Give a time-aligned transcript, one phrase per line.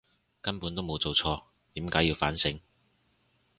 [0.41, 1.43] 根本都冇做錯，
[1.73, 2.59] 點解要反省！